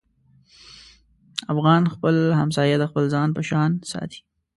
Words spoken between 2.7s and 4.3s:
د خپل ځان په شان ساتي.